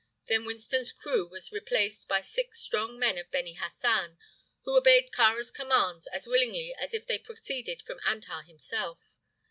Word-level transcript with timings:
Then 0.27 0.45
Winston's 0.45 0.91
crew 0.91 1.27
was 1.27 1.51
replaced 1.51 2.07
by 2.07 2.21
six 2.21 2.59
strong 2.59 2.97
men 2.97 3.19
of 3.19 3.29
Beni 3.29 3.53
Hassan, 3.61 4.17
who 4.63 4.75
obeyed 4.75 5.11
Kāra's 5.11 5.51
commands 5.51 6.07
as 6.07 6.25
willingly 6.25 6.73
as 6.75 6.95
if 6.95 7.05
they 7.05 7.19
proceeded 7.19 7.83
from 7.83 7.99
Antar 8.03 8.41
himself. 8.41 8.97